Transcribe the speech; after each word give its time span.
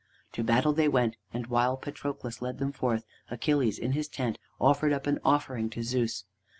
To 0.31 0.41
battle 0.43 0.73
they 0.73 0.87
went, 0.87 1.15
and 1.31 1.45
while 1.45 1.77
Patroclus 1.77 2.41
led 2.41 2.57
them 2.57 2.71
forth, 2.71 3.05
Achilles 3.29 3.77
in 3.77 3.91
his 3.91 4.07
tent 4.07 4.39
offered 4.59 4.93
up 4.93 5.05
an 5.05 5.19
offering 5.23 5.69
to 5.69 5.83
Zeus. 5.83 6.25